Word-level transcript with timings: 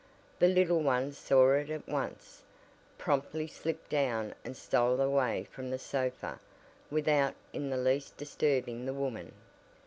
The 0.39 0.47
little 0.47 0.79
one 0.81 1.11
saw 1.11 1.51
it 1.53 1.69
at 1.69 1.87
once, 1.87 2.41
promptly 2.97 3.45
slipped 3.45 3.91
down 3.91 4.33
and 4.43 4.57
stole 4.57 4.99
away 4.99 5.47
from 5.51 5.69
the 5.69 5.77
sofa 5.77 6.39
without 6.89 7.35
in 7.53 7.69
the 7.69 7.77
least 7.77 8.17
disturbing 8.17 8.87
the 8.87 8.95
woman. 8.95 9.31